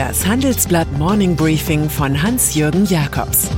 Das 0.00 0.26
Handelsblatt 0.26 0.90
Morning 0.96 1.36
Briefing 1.36 1.90
von 1.90 2.22
Hans-Jürgen 2.22 2.86
Jakobs 2.86 3.50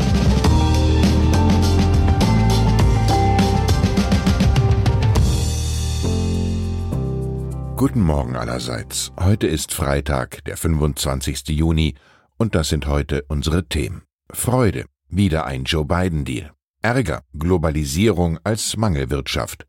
Guten 7.77 8.01
Morgen 8.01 8.35
allerseits. 8.35 9.13
Heute 9.21 9.47
ist 9.47 9.73
Freitag, 9.73 10.43
der 10.47 10.57
25. 10.57 11.47
Juni, 11.51 11.95
und 12.39 12.57
das 12.57 12.71
sind 12.71 12.89
heute 12.89 13.25
unsere 13.29 13.69
Themen. 13.69 14.03
Freude, 14.33 14.87
wieder 15.09 15.47
ein 15.47 15.63
Joe 15.63 15.85
Biden-Deal. 15.85 16.51
Ärger, 16.83 17.23
Globalisierung 17.39 18.41
als 18.43 18.77
Mangelwirtschaft. 18.77 19.69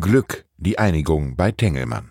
Glück, 0.00 0.46
die 0.56 0.80
Einigung 0.80 1.36
bei 1.36 1.52
Tengelmann. 1.52 2.10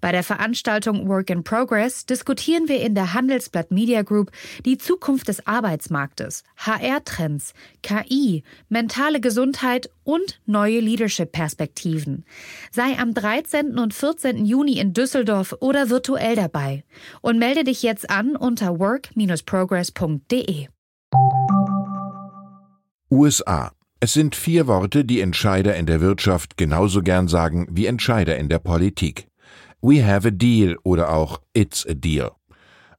Bei 0.00 0.12
der 0.12 0.22
Veranstaltung 0.22 1.08
Work 1.08 1.30
in 1.30 1.44
Progress 1.44 2.06
diskutieren 2.06 2.68
wir 2.68 2.80
in 2.80 2.94
der 2.94 3.14
Handelsblatt 3.14 3.70
Media 3.70 4.02
Group 4.02 4.30
die 4.64 4.78
Zukunft 4.78 5.28
des 5.28 5.46
Arbeitsmarktes, 5.46 6.44
HR-Trends, 6.56 7.54
KI, 7.82 8.42
mentale 8.68 9.20
Gesundheit 9.20 9.90
und 10.04 10.40
neue 10.46 10.80
Leadership-Perspektiven. 10.80 12.24
Sei 12.70 12.98
am 12.98 13.14
13. 13.14 13.78
und 13.78 13.94
14. 13.94 14.44
Juni 14.44 14.78
in 14.78 14.92
Düsseldorf 14.92 15.54
oder 15.60 15.90
virtuell 15.90 16.36
dabei 16.36 16.84
und 17.20 17.38
melde 17.38 17.64
dich 17.64 17.82
jetzt 17.82 18.10
an 18.10 18.36
unter 18.36 18.78
work-progress.de. 18.78 20.68
USA. 23.10 23.72
Es 24.00 24.14
sind 24.14 24.34
vier 24.34 24.66
Worte, 24.66 25.04
die 25.04 25.20
Entscheider 25.20 25.76
in 25.76 25.86
der 25.86 26.00
Wirtschaft 26.00 26.56
genauso 26.56 27.02
gern 27.02 27.28
sagen 27.28 27.68
wie 27.70 27.86
Entscheider 27.86 28.36
in 28.36 28.48
der 28.48 28.58
Politik. 28.58 29.28
We 29.84 30.06
have 30.06 30.28
a 30.28 30.30
deal 30.30 30.76
oder 30.84 31.12
auch 31.12 31.40
It's 31.54 31.84
a 31.84 31.94
deal. 31.94 32.30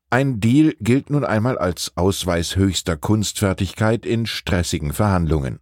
Ein 0.09 0.41
Deal 0.41 0.75
gilt 0.81 1.09
nun 1.09 1.23
einmal 1.23 1.57
als 1.57 1.93
Ausweis 1.95 2.57
höchster 2.57 2.97
Kunstfertigkeit 2.97 4.05
in 4.05 4.25
stressigen 4.25 4.91
Verhandlungen. 4.91 5.59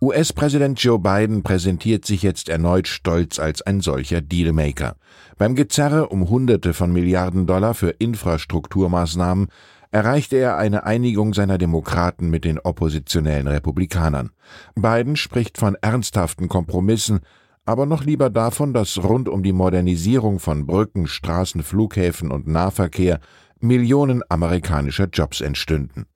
US-Präsident 0.00 0.80
Joe 0.80 1.00
Biden 1.00 1.42
präsentiert 1.42 2.04
sich 2.04 2.22
jetzt 2.22 2.48
erneut 2.48 2.86
stolz 2.86 3.40
als 3.40 3.62
ein 3.62 3.80
solcher 3.80 4.20
Dealmaker. 4.20 4.94
Beim 5.38 5.56
Gezerre 5.56 6.08
um 6.08 6.30
Hunderte 6.30 6.72
von 6.72 6.92
Milliarden 6.92 7.46
Dollar 7.48 7.74
für 7.74 7.90
Infrastrukturmaßnahmen 7.90 9.48
erreichte 9.90 10.36
er 10.36 10.56
eine 10.56 10.84
Einigung 10.84 11.34
seiner 11.34 11.58
Demokraten 11.58 12.30
mit 12.30 12.44
den 12.44 12.60
oppositionellen 12.60 13.48
Republikanern. 13.48 14.30
Biden 14.76 15.16
spricht 15.16 15.58
von 15.58 15.74
ernsthaften 15.74 16.46
Kompromissen, 16.48 17.22
aber 17.70 17.86
noch 17.86 18.02
lieber 18.02 18.30
davon, 18.30 18.74
dass 18.74 19.00
rund 19.04 19.28
um 19.28 19.44
die 19.44 19.52
Modernisierung 19.52 20.40
von 20.40 20.66
Brücken, 20.66 21.06
Straßen, 21.06 21.62
Flughäfen 21.62 22.32
und 22.32 22.48
Nahverkehr 22.48 23.20
Millionen 23.60 24.22
amerikanischer 24.28 25.06
Jobs 25.06 25.40
entstünden. 25.40 26.06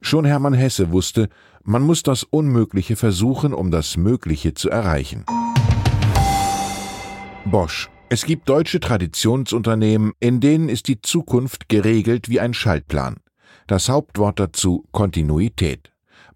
Schon 0.00 0.24
Hermann 0.24 0.54
Hesse 0.54 0.90
wusste, 0.90 1.28
man 1.62 1.82
muss 1.82 2.02
das 2.02 2.24
Unmögliche 2.24 2.96
versuchen, 2.96 3.54
um 3.54 3.70
das 3.70 3.96
Mögliche 3.96 4.54
zu 4.54 4.70
erreichen. 4.70 5.24
Bosch. 7.44 7.90
Es 8.08 8.24
gibt 8.24 8.48
deutsche 8.48 8.80
Traditionsunternehmen, 8.80 10.14
in 10.18 10.40
denen 10.40 10.68
ist 10.68 10.88
die 10.88 11.00
Zukunft 11.00 11.68
geregelt 11.68 12.28
wie 12.28 12.40
ein 12.40 12.54
Schaltplan. 12.54 13.18
Das 13.68 13.88
Hauptwort 13.88 14.40
dazu 14.40 14.84
Kontinuität. 14.90 15.93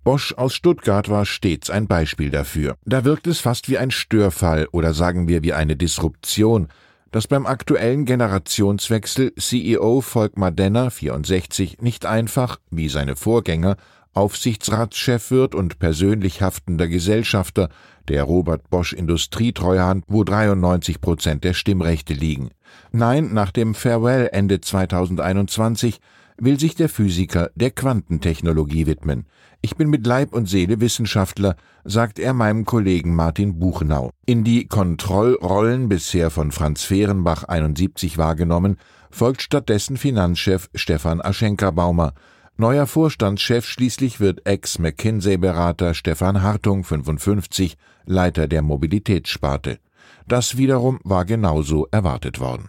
Bosch 0.09 0.33
aus 0.39 0.55
Stuttgart 0.55 1.11
war 1.11 1.27
stets 1.27 1.69
ein 1.69 1.87
Beispiel 1.87 2.31
dafür. 2.31 2.79
Da 2.87 3.05
wirkt 3.05 3.27
es 3.27 3.41
fast 3.41 3.69
wie 3.69 3.77
ein 3.77 3.91
Störfall 3.91 4.67
oder 4.73 4.95
sagen 4.95 5.29
wir 5.29 5.43
wie 5.43 5.53
eine 5.53 5.77
Disruption, 5.77 6.69
dass 7.11 7.27
beim 7.27 7.45
aktuellen 7.45 8.07
Generationswechsel 8.07 9.35
CEO 9.35 10.01
Volkmar 10.01 10.51
Denner 10.51 10.91
64 10.91 11.83
nicht 11.83 12.07
einfach, 12.07 12.59
wie 12.71 12.89
seine 12.89 13.17
Vorgänger, 13.17 13.77
Aufsichtsratschef 14.15 15.31
wird 15.31 15.55
und 15.55 15.79
persönlich 15.79 16.41
haftender 16.41 16.89
Gesellschafter 16.89 17.69
der 18.09 18.23
Robert 18.23 18.71
Bosch 18.71 18.95
Industrietreuhand, 18.95 20.05
wo 20.09 20.25
93 20.25 21.03
Prozent 21.03 21.45
der 21.45 21.53
Stimmrechte 21.53 22.15
liegen. 22.15 22.49
Nein, 22.93 23.35
nach 23.35 23.51
dem 23.51 23.75
Farewell 23.75 24.31
Ende 24.33 24.63
2021 24.63 26.01
will 26.39 26.59
sich 26.59 26.75
der 26.75 26.89
Physiker 26.89 27.51
der 27.55 27.71
Quantentechnologie 27.71 28.87
widmen. 28.87 29.27
Ich 29.61 29.77
bin 29.77 29.91
mit 29.91 30.07
Leib 30.07 30.33
und 30.33 30.49
Seele 30.49 30.81
Wissenschaftler, 30.81 31.57
sagt 31.85 32.19
er 32.19 32.33
meinem 32.33 32.65
Kollegen 32.65 33.15
Martin 33.15 33.59
Buchenau. 33.59 34.11
In 34.25 34.45
die 34.45 34.67
Kontrollrollen 34.67 35.89
bisher 35.89 36.31
von 36.31 36.53
Franz 36.53 36.85
Fehrenbach 36.85 37.45
71 37.45 38.19
wahrgenommen, 38.19 38.77
folgt 39.11 39.43
stattdessen 39.43 39.97
Finanzchef 39.97 40.71
Stefan 40.75 41.21
Aschenka-Baumer. 41.21 42.13
Neuer 42.57 42.87
Vorstandschef 42.87 43.67
schließlich 43.67 44.21
wird 44.21 44.47
Ex-McKinsey-Berater 44.47 45.95
Stefan 45.95 46.43
Hartung 46.43 46.85
55, 46.85 47.77
Leiter 48.05 48.49
der 48.49 48.63
Mobilitätssparte. 48.63 49.79
Das 50.27 50.57
wiederum 50.57 51.01
war 51.05 51.25
genauso 51.25 51.87
erwartet 51.91 52.41
worden. 52.41 52.69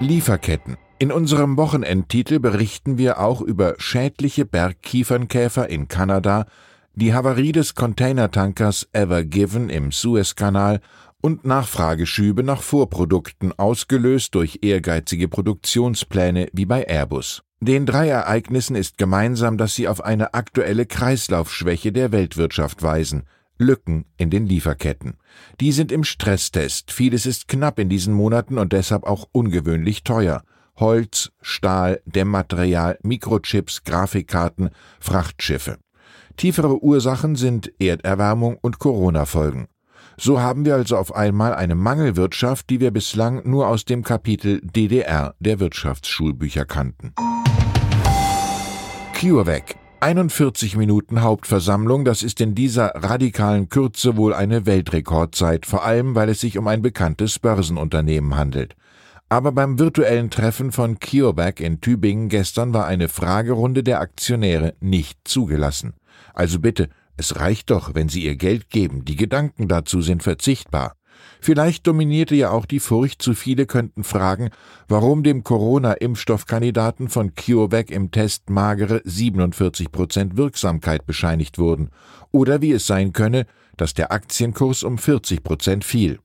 Lieferketten. 0.00 0.76
In 1.00 1.10
unserem 1.10 1.56
Wochenendtitel 1.56 2.38
berichten 2.38 2.98
wir 2.98 3.18
auch 3.18 3.40
über 3.40 3.74
schädliche 3.78 4.44
Bergkiefernkäfer 4.44 5.68
in 5.68 5.88
Kanada, 5.88 6.46
die 6.94 7.12
Havarie 7.12 7.50
des 7.50 7.74
Containertankers 7.74 8.88
Ever 8.92 9.24
Given 9.24 9.70
im 9.70 9.90
Suezkanal 9.90 10.80
und 11.20 11.44
Nachfrageschübe 11.44 12.44
nach 12.44 12.62
Vorprodukten 12.62 13.52
ausgelöst 13.58 14.36
durch 14.36 14.60
ehrgeizige 14.62 15.26
Produktionspläne 15.26 16.48
wie 16.52 16.64
bei 16.64 16.86
Airbus. 16.86 17.42
Den 17.60 17.86
drei 17.86 18.08
Ereignissen 18.08 18.76
ist 18.76 18.96
gemeinsam, 18.96 19.58
dass 19.58 19.74
sie 19.74 19.88
auf 19.88 20.04
eine 20.04 20.34
aktuelle 20.34 20.86
Kreislaufschwäche 20.86 21.90
der 21.90 22.12
Weltwirtschaft 22.12 22.82
weisen, 22.82 23.24
Lücken 23.58 24.04
in 24.16 24.30
den 24.30 24.46
Lieferketten. 24.46 25.16
Die 25.60 25.72
sind 25.72 25.90
im 25.90 26.04
Stresstest. 26.04 26.92
Vieles 26.92 27.26
ist 27.26 27.48
knapp 27.48 27.78
in 27.78 27.88
diesen 27.88 28.14
Monaten 28.14 28.58
und 28.58 28.72
deshalb 28.72 29.04
auch 29.04 29.28
ungewöhnlich 29.32 30.04
teuer. 30.04 30.42
Holz, 30.76 31.30
Stahl, 31.40 32.00
Dämmmaterial, 32.04 32.98
Mikrochips, 33.02 33.84
Grafikkarten, 33.84 34.70
Frachtschiffe. 35.00 35.78
Tiefere 36.36 36.82
Ursachen 36.82 37.36
sind 37.36 37.72
Erderwärmung 37.78 38.58
und 38.60 38.78
Corona-Folgen. 38.78 39.68
So 40.16 40.40
haben 40.40 40.64
wir 40.64 40.74
also 40.74 40.96
auf 40.96 41.14
einmal 41.14 41.54
eine 41.54 41.74
Mangelwirtschaft, 41.74 42.70
die 42.70 42.80
wir 42.80 42.90
bislang 42.90 43.48
nur 43.48 43.68
aus 43.68 43.84
dem 43.84 44.02
Kapitel 44.02 44.60
DDR 44.62 45.34
der 45.40 45.60
Wirtschaftsschulbücher 45.60 46.64
kannten. 46.64 47.14
CureVac 49.14 49.76
41 50.00 50.76
Minuten 50.76 51.22
Hauptversammlung, 51.22 52.04
das 52.04 52.22
ist 52.22 52.40
in 52.42 52.54
dieser 52.54 52.88
radikalen 52.94 53.70
Kürze 53.70 54.18
wohl 54.18 54.34
eine 54.34 54.66
Weltrekordzeit, 54.66 55.64
vor 55.64 55.82
allem 55.84 56.14
weil 56.14 56.28
es 56.28 56.40
sich 56.40 56.58
um 56.58 56.68
ein 56.68 56.82
bekanntes 56.82 57.38
Börsenunternehmen 57.38 58.36
handelt. 58.36 58.76
Aber 59.28 59.52
beim 59.52 59.78
virtuellen 59.78 60.30
Treffen 60.30 60.70
von 60.70 60.98
CureVac 61.00 61.60
in 61.60 61.80
Tübingen 61.80 62.28
gestern 62.28 62.74
war 62.74 62.86
eine 62.86 63.08
Fragerunde 63.08 63.82
der 63.82 64.00
Aktionäre 64.00 64.74
nicht 64.80 65.18
zugelassen. 65.24 65.94
Also 66.34 66.60
bitte, 66.60 66.88
es 67.16 67.36
reicht 67.36 67.70
doch, 67.70 67.94
wenn 67.94 68.08
Sie 68.08 68.24
Ihr 68.24 68.36
Geld 68.36 68.70
geben, 68.70 69.04
die 69.04 69.16
Gedanken 69.16 69.68
dazu 69.68 70.02
sind 70.02 70.22
verzichtbar. 70.22 70.96
Vielleicht 71.40 71.86
dominierte 71.86 72.34
ja 72.34 72.50
auch 72.50 72.66
die 72.66 72.80
Furcht, 72.80 73.22
zu 73.22 73.34
viele 73.34 73.66
könnten 73.66 74.02
fragen, 74.02 74.50
warum 74.88 75.22
dem 75.22 75.44
Corona-Impfstoffkandidaten 75.44 77.08
von 77.08 77.34
CureVac 77.34 77.90
im 77.90 78.10
Test 78.10 78.50
magere 78.50 79.00
47 79.04 79.92
Prozent 79.92 80.36
Wirksamkeit 80.36 81.06
bescheinigt 81.06 81.58
wurden, 81.58 81.90
oder 82.30 82.62
wie 82.62 82.72
es 82.72 82.86
sein 82.86 83.12
könne, 83.12 83.46
dass 83.76 83.94
der 83.94 84.12
Aktienkurs 84.12 84.82
um 84.82 84.98
40 84.98 85.42
Prozent 85.42 85.84
fiel. 85.84 86.18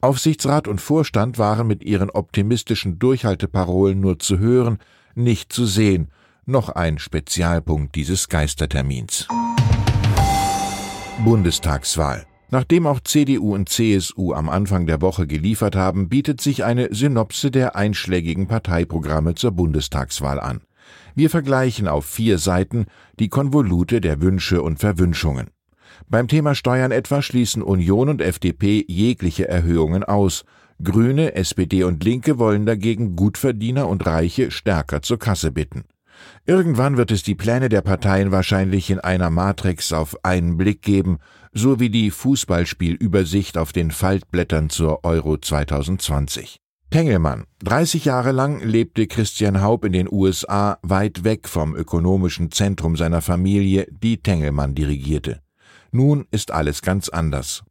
Aufsichtsrat 0.00 0.68
und 0.68 0.80
Vorstand 0.80 1.38
waren 1.38 1.66
mit 1.66 1.82
ihren 1.82 2.10
optimistischen 2.10 2.98
Durchhalteparolen 2.98 3.98
nur 3.98 4.18
zu 4.18 4.38
hören, 4.38 4.78
nicht 5.14 5.52
zu 5.52 5.64
sehen. 5.64 6.08
Noch 6.44 6.68
ein 6.68 6.98
Spezialpunkt 6.98 7.94
dieses 7.94 8.28
Geistertermins. 8.28 9.26
Bundestagswahl. 11.24 12.26
Nachdem 12.50 12.86
auch 12.86 13.00
CDU 13.00 13.54
und 13.54 13.68
CSU 13.68 14.32
am 14.32 14.48
Anfang 14.48 14.86
der 14.86 15.00
Woche 15.00 15.26
geliefert 15.26 15.74
haben, 15.74 16.08
bietet 16.08 16.40
sich 16.40 16.62
eine 16.62 16.94
Synopse 16.94 17.50
der 17.50 17.74
einschlägigen 17.74 18.46
Parteiprogramme 18.46 19.34
zur 19.34 19.50
Bundestagswahl 19.50 20.38
an. 20.38 20.60
Wir 21.16 21.30
vergleichen 21.30 21.88
auf 21.88 22.04
vier 22.04 22.38
Seiten 22.38 22.86
die 23.18 23.28
Konvolute 23.28 24.00
der 24.00 24.20
Wünsche 24.20 24.62
und 24.62 24.78
Verwünschungen. 24.78 25.48
Beim 26.08 26.28
Thema 26.28 26.54
Steuern 26.54 26.92
etwa 26.92 27.22
schließen 27.22 27.62
Union 27.62 28.08
und 28.08 28.20
FDP 28.20 28.84
jegliche 28.88 29.48
Erhöhungen 29.48 30.04
aus. 30.04 30.44
Grüne, 30.82 31.34
SPD 31.34 31.84
und 31.84 32.04
Linke 32.04 32.38
wollen 32.38 32.66
dagegen 32.66 33.16
Gutverdiener 33.16 33.88
und 33.88 34.04
Reiche 34.06 34.50
stärker 34.50 35.02
zur 35.02 35.18
Kasse 35.18 35.50
bitten. 35.50 35.84
Irgendwann 36.46 36.96
wird 36.96 37.10
es 37.10 37.22
die 37.22 37.34
Pläne 37.34 37.68
der 37.68 37.82
Parteien 37.82 38.30
wahrscheinlich 38.30 38.90
in 38.90 39.00
einer 39.00 39.30
Matrix 39.30 39.92
auf 39.92 40.16
einen 40.24 40.56
Blick 40.56 40.82
geben, 40.82 41.18
so 41.52 41.80
wie 41.80 41.90
die 41.90 42.10
Fußballspielübersicht 42.10 43.58
auf 43.58 43.72
den 43.72 43.90
Faltblättern 43.90 44.70
zur 44.70 45.04
Euro 45.04 45.38
2020. 45.38 46.58
Tengelmann. 46.90 47.44
30 47.64 48.04
Jahre 48.04 48.32
lang 48.32 48.60
lebte 48.62 49.06
Christian 49.06 49.60
Haub 49.60 49.84
in 49.84 49.92
den 49.92 50.08
USA 50.10 50.78
weit 50.82 51.24
weg 51.24 51.48
vom 51.48 51.74
ökonomischen 51.74 52.52
Zentrum 52.52 52.96
seiner 52.96 53.22
Familie, 53.22 53.88
die 53.90 54.18
Tengelmann 54.18 54.74
dirigierte. 54.74 55.40
Nun 55.92 56.26
ist 56.30 56.50
alles 56.50 56.82
ganz 56.82 57.08
anders. 57.08 57.64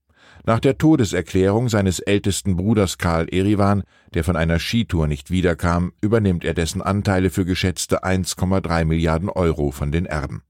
Nach 0.48 0.60
der 0.60 0.78
Todeserklärung 0.78 1.70
seines 1.70 2.00
ältesten 2.00 2.56
Bruders 2.56 3.00
Karl 3.00 3.28
Erivan, 3.30 3.84
der 4.14 4.24
von 4.24 4.36
einer 4.36 4.60
Skitour 4.60 5.08
nicht 5.08 5.32
wiederkam, 5.32 5.92
übernimmt 6.02 6.46
er 6.46 6.54
dessen 6.54 6.84
Anteile 6.84 7.32
für 7.32 7.46
geschätzte 7.46 8.04
1,3 8.04 8.86
Milliarden 8.86 9.30
Euro 9.30 9.72
von 9.72 9.92
den 9.92 10.06
Erben. 10.06 10.44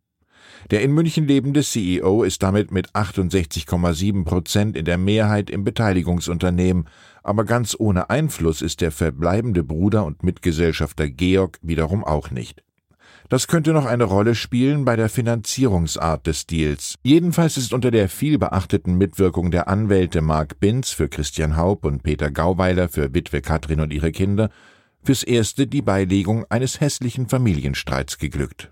Der 0.71 0.81
in 0.81 0.91
München 0.91 1.27
lebende 1.27 1.61
CEO 1.61 2.23
ist 2.23 2.41
damit 2.43 2.71
mit 2.71 2.93
68,7 2.93 4.25
Prozent 4.25 4.75
in 4.75 4.83
der 4.83 4.97
Mehrheit 4.97 5.49
im 5.49 5.63
Beteiligungsunternehmen, 5.63 6.89
aber 7.23 7.45
ganz 7.45 7.75
ohne 7.77 8.09
Einfluss 8.09 8.61
ist 8.61 8.81
der 8.81 8.91
verbleibende 8.91 9.63
Bruder 9.63 10.05
und 10.05 10.23
Mitgesellschafter 10.23 11.07
Georg 11.07 11.59
wiederum 11.61 12.03
auch 12.03 12.31
nicht. 12.31 12.63
Das 13.27 13.47
könnte 13.47 13.73
noch 13.73 13.85
eine 13.85 14.03
Rolle 14.03 14.35
spielen 14.35 14.85
bei 14.85 14.95
der 14.95 15.09
Finanzierungsart 15.09 16.27
des 16.27 16.45
Deals. 16.45 16.95
Jedenfalls 17.01 17.57
ist 17.57 17.73
unter 17.73 17.89
der 17.89 18.07
vielbeachteten 18.07 18.97
Mitwirkung 18.97 19.49
der 19.49 19.67
Anwälte 19.67 20.21
Mark 20.21 20.59
Binz 20.59 20.91
für 20.91 21.09
Christian 21.09 21.57
Haub 21.57 21.85
und 21.85 22.03
Peter 22.03 22.29
Gauweiler 22.29 22.87
für 22.87 23.15
Witwe 23.15 23.41
Katrin 23.41 23.79
und 23.79 23.91
ihre 23.91 24.11
Kinder 24.11 24.49
fürs 25.03 25.23
erste 25.23 25.65
die 25.65 25.81
Beilegung 25.81 26.45
eines 26.49 26.79
hässlichen 26.79 27.27
Familienstreits 27.27 28.19
geglückt. 28.19 28.69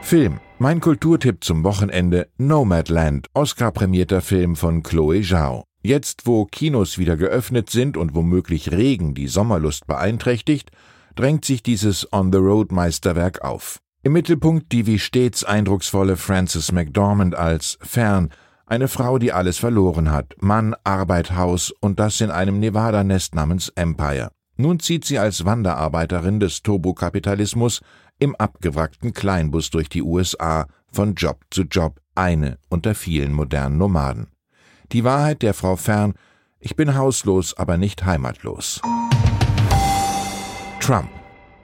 Film. 0.00 0.40
Mein 0.58 0.80
Kulturtipp 0.80 1.44
zum 1.44 1.62
Wochenende 1.64 2.28
Nomadland, 2.36 3.28
Oscar-prämierter 3.32 4.20
Film 4.20 4.56
von 4.56 4.82
Chloe 4.82 5.22
Zhao. 5.22 5.64
Jetzt, 5.82 6.26
wo 6.26 6.44
Kinos 6.44 6.98
wieder 6.98 7.16
geöffnet 7.16 7.70
sind 7.70 7.96
und 7.96 8.14
womöglich 8.14 8.70
Regen 8.70 9.14
die 9.14 9.28
Sommerlust 9.28 9.86
beeinträchtigt, 9.86 10.70
drängt 11.14 11.44
sich 11.44 11.62
dieses 11.62 12.12
On-the-Road-Meisterwerk 12.12 13.42
auf. 13.42 13.80
Im 14.02 14.12
Mittelpunkt 14.12 14.72
die 14.72 14.86
wie 14.86 14.98
stets 14.98 15.44
eindrucksvolle 15.44 16.16
Frances 16.16 16.72
McDormand 16.72 17.34
als 17.34 17.78
Fern, 17.82 18.30
eine 18.66 18.88
Frau, 18.88 19.18
die 19.18 19.32
alles 19.32 19.58
verloren 19.58 20.10
hat, 20.12 20.36
Mann, 20.40 20.74
Arbeit, 20.84 21.32
Haus 21.32 21.72
und 21.80 21.98
das 21.98 22.20
in 22.20 22.30
einem 22.30 22.60
Nevada-Nest 22.60 23.34
namens 23.34 23.68
Empire. 23.70 24.30
Nun 24.56 24.78
zieht 24.78 25.04
sie 25.04 25.18
als 25.18 25.44
Wanderarbeiterin 25.44 26.38
des 26.38 26.62
Turbokapitalismus 26.62 27.80
im 28.18 28.36
abgewrackten 28.36 29.12
Kleinbus 29.12 29.70
durch 29.70 29.88
die 29.88 30.02
USA 30.02 30.66
von 30.92 31.14
Job 31.14 31.40
zu 31.50 31.62
Job, 31.62 32.00
eine 32.14 32.58
unter 32.68 32.94
vielen 32.94 33.32
modernen 33.32 33.78
Nomaden. 33.78 34.28
Die 34.92 35.04
Wahrheit 35.04 35.42
der 35.42 35.54
Frau 35.54 35.76
Fern, 35.76 36.14
ich 36.58 36.76
bin 36.76 36.94
hauslos, 36.94 37.56
aber 37.56 37.76
nicht 37.76 38.04
heimatlos. 38.04 38.80
Trump. 40.80 41.08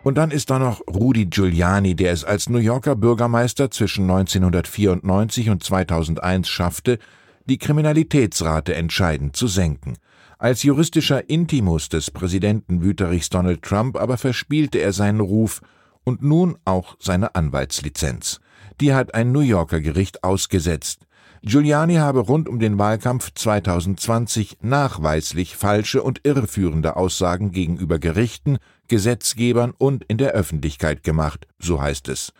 Und 0.04 0.18
dann 0.18 0.30
ist 0.30 0.50
da 0.50 0.58
noch 0.58 0.82
Rudy 0.86 1.26
Giuliani, 1.26 1.96
der 1.96 2.12
es 2.12 2.22
als 2.22 2.48
New 2.48 2.58
Yorker 2.58 2.94
Bürgermeister 2.94 3.70
zwischen 3.70 4.02
1994 4.02 5.50
und 5.50 5.64
2001 5.64 6.48
schaffte, 6.48 6.98
die 7.46 7.58
Kriminalitätsrate 7.58 8.74
entscheidend 8.74 9.34
zu 9.34 9.48
senken. 9.48 9.94
Als 10.38 10.62
juristischer 10.62 11.28
Intimus 11.28 11.88
des 11.88 12.10
Präsidenten 12.10 12.82
Wüterichs 12.82 13.30
Donald 13.30 13.62
Trump 13.62 13.96
aber 13.96 14.18
verspielte 14.18 14.78
er 14.78 14.92
seinen 14.92 15.20
Ruf 15.20 15.60
und 16.04 16.22
nun 16.22 16.58
auch 16.64 16.96
seine 17.00 17.34
Anwaltslizenz. 17.34 18.40
Die 18.80 18.94
hat 18.94 19.14
ein 19.14 19.32
New 19.32 19.40
Yorker 19.40 19.80
Gericht 19.80 20.22
ausgesetzt. 20.22 21.06
Giuliani 21.42 21.96
habe 21.96 22.20
rund 22.20 22.48
um 22.48 22.58
den 22.58 22.78
Wahlkampf 22.78 23.32
2020 23.34 24.58
nachweislich 24.62 25.56
falsche 25.56 26.02
und 26.02 26.20
irreführende 26.24 26.96
Aussagen 26.96 27.52
gegenüber 27.52 27.98
Gerichten, 27.98 28.58
Gesetzgebern 28.88 29.72
und 29.76 30.04
in 30.04 30.18
der 30.18 30.32
Öffentlichkeit 30.32 31.02
gemacht, 31.02 31.46
so 31.58 31.80
heißt 31.80 32.08
es. 32.08 32.32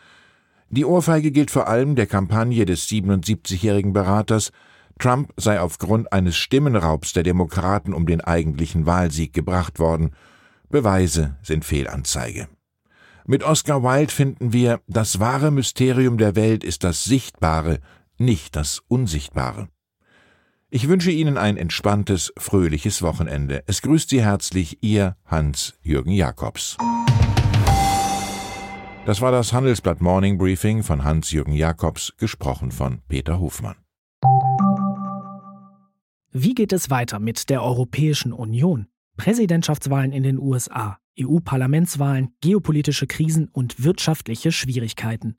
Die 0.70 0.84
Ohrfeige 0.84 1.30
gilt 1.30 1.50
vor 1.50 1.68
allem 1.68 1.94
der 1.94 2.06
Kampagne 2.06 2.64
des 2.64 2.88
77-jährigen 2.88 3.92
Beraters, 3.92 4.50
Trump 4.98 5.32
sei 5.36 5.60
aufgrund 5.60 6.12
eines 6.12 6.36
Stimmenraubs 6.36 7.12
der 7.12 7.22
Demokraten 7.22 7.92
um 7.92 8.06
den 8.06 8.22
eigentlichen 8.22 8.86
Wahlsieg 8.86 9.32
gebracht 9.32 9.78
worden. 9.78 10.12
Beweise 10.70 11.36
sind 11.42 11.64
Fehlanzeige. 11.64 12.48
Mit 13.26 13.42
Oscar 13.42 13.82
Wilde 13.82 14.12
finden 14.12 14.52
wir, 14.52 14.80
das 14.86 15.20
wahre 15.20 15.50
Mysterium 15.50 16.16
der 16.16 16.34
Welt 16.34 16.64
ist 16.64 16.82
das 16.82 17.04
Sichtbare, 17.04 17.80
nicht 18.18 18.56
das 18.56 18.82
Unsichtbare. 18.88 19.68
Ich 20.68 20.88
wünsche 20.88 21.10
Ihnen 21.10 21.38
ein 21.38 21.56
entspanntes, 21.56 22.32
fröhliches 22.36 23.00
Wochenende. 23.00 23.62
Es 23.66 23.82
grüßt 23.82 24.10
Sie 24.10 24.22
herzlich 24.22 24.82
Ihr 24.82 25.16
Hans-Jürgen 25.24 26.10
Jakobs. 26.10 26.76
Das 29.06 29.20
war 29.20 29.30
das 29.30 29.52
Handelsblatt 29.52 30.00
Morning 30.00 30.36
Briefing 30.36 30.82
von 30.82 31.04
Hans-Jürgen 31.04 31.52
Jakobs, 31.52 32.14
gesprochen 32.16 32.72
von 32.72 33.02
Peter 33.08 33.38
Hofmann. 33.38 33.76
Wie 36.32 36.54
geht 36.54 36.72
es 36.72 36.90
weiter 36.90 37.20
mit 37.20 37.48
der 37.48 37.62
Europäischen 37.62 38.32
Union? 38.32 38.88
Präsidentschaftswahlen 39.16 40.12
in 40.12 40.24
den 40.24 40.38
USA, 40.38 40.98
EU-Parlamentswahlen, 41.18 42.34
geopolitische 42.40 43.06
Krisen 43.06 43.48
und 43.52 43.82
wirtschaftliche 43.82 44.52
Schwierigkeiten. 44.52 45.38